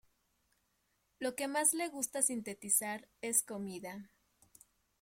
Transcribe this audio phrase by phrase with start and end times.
[1.19, 4.09] Lo que más le gusta sintetizar es comida.